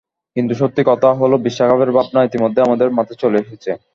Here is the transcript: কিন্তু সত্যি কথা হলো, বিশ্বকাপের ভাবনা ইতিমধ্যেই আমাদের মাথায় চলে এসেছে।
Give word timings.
কিন্তু 0.35 0.53
সত্যি 0.61 0.81
কথা 0.89 1.09
হলো, 1.21 1.35
বিশ্বকাপের 1.45 1.89
ভাবনা 1.95 2.19
ইতিমধ্যেই 2.23 2.65
আমাদের 2.67 2.87
মাথায় 2.97 3.19
চলে 3.23 3.37
এসেছে। 3.43 3.71